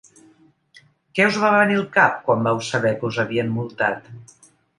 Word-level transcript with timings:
Què 1.17 1.27
us 1.31 1.37
va 1.43 1.51
venir 1.55 1.77
al 1.81 1.85
cap 1.99 2.15
quan 2.31 2.49
vau 2.49 2.63
saber 2.71 2.95
que 3.03 3.07
us 3.11 3.21
havien 3.27 3.53
multat? 3.61 4.11